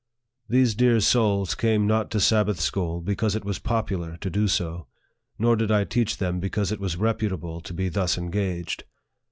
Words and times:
"These 0.49 0.73
dear 0.73 0.99
souls 0.99 1.53
came 1.53 1.85
not 1.85 2.09
to 2.09 2.19
Sabbath 2.19 2.59
school 2.59 3.01
because 3.01 3.35
it 3.35 3.45
was 3.45 3.59
popular 3.59 4.17
to 4.21 4.31
do 4.31 4.47
so, 4.47 4.87
nor 5.37 5.55
did 5.55 5.69
I 5.69 5.83
teach 5.83 6.17
them 6.17 6.39
because 6.39 6.71
it 6.71 6.79
was 6.79 6.97
reputable 6.97 7.61
to 7.61 7.71
be 7.71 7.87
thus 7.87 8.17
engaged. 8.17 8.85